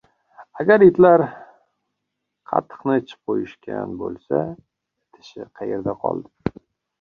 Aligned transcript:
•Agar 0.61 0.83
itlar 0.85 1.23
qatiqni 2.51 2.95
ichib 3.01 3.21
qo‘yishgan 3.33 3.93
bo‘lsa, 4.01 4.41
idishi 5.11 5.47
qayerda 5.61 5.97
qoldi? 6.07 6.61